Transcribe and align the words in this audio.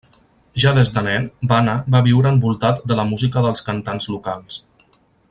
Ja 0.61 0.71
des 0.77 0.91
de 0.95 1.03
nen, 1.07 1.27
Bana 1.51 1.75
va 1.97 2.01
viure 2.09 2.33
envoltat 2.37 2.83
de 2.93 2.97
la 3.01 3.07
música 3.13 3.47
dels 3.49 3.63
cantants 3.69 4.09
locals. 4.17 4.59